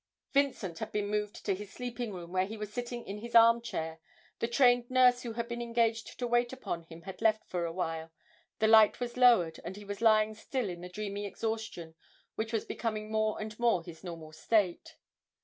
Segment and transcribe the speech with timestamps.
[0.33, 3.61] Vincent had been moved to his sleeping room, where he was sitting in his arm
[3.61, 3.99] chair;
[4.39, 7.65] the trained nurse who had been engaged to wait upon him had left him for
[7.65, 8.11] a while,
[8.57, 11.93] the light was lowered, and he was lying still in the dreamy exhaustion
[12.33, 14.95] which was becoming more and more his normal state.